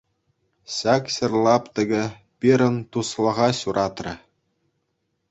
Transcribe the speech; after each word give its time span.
Ҫак 0.75 1.03
ҫӗр 1.15 1.31
лаптӑкӗ 1.47 1.99
пирӗн 2.45 2.75
туслӑха 2.97 3.49
ҫуратрӗ. 3.59 4.13